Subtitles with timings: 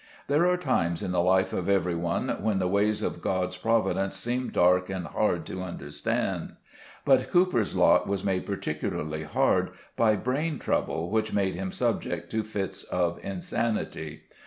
[0.25, 4.15] There are times in the life of every one when the ways of God's providence
[4.15, 6.55] seem dark and hard to understand.
[7.05, 12.31] But Cowper's lot was made particu larly hard by brain trouble which made him subject
[12.31, 14.23] to fits of insanity.